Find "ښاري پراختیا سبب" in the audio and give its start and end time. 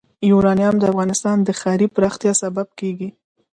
1.59-2.67